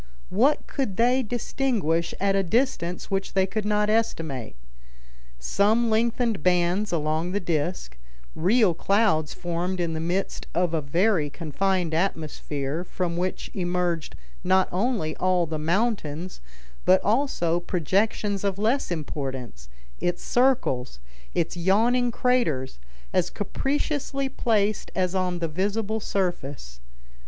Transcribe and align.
What 0.31 0.65
could 0.65 0.97
they 0.97 1.21
distinguish 1.21 2.15
at 2.19 2.35
a 2.35 2.41
distance 2.41 3.11
which 3.11 3.33
they 3.33 3.45
could 3.45 3.65
not 3.65 3.87
estimate? 3.87 4.55
Some 5.37 5.91
lengthened 5.91 6.41
bands 6.41 6.91
along 6.91 7.33
the 7.33 7.39
disc, 7.39 7.95
real 8.33 8.73
clouds 8.73 9.35
formed 9.35 9.79
in 9.79 9.93
the 9.93 9.99
midst 9.99 10.47
of 10.55 10.73
a 10.73 10.81
very 10.81 11.29
confined 11.29 11.93
atmosphere, 11.93 12.83
from 12.83 13.15
which 13.15 13.51
emerged 13.53 14.15
not 14.43 14.67
only 14.71 15.15
all 15.17 15.45
the 15.45 15.59
mountains, 15.59 16.41
but 16.83 16.99
also 17.03 17.59
projections 17.59 18.43
of 18.43 18.57
less 18.57 18.89
importance; 18.89 19.69
its 19.99 20.23
circles, 20.23 20.97
its 21.35 21.55
yawning 21.55 22.09
craters, 22.09 22.79
as 23.13 23.29
capriciously 23.29 24.27
placed 24.27 24.89
as 24.95 25.13
on 25.13 25.37
the 25.37 25.47
visible 25.47 25.99
surface. 25.99 26.79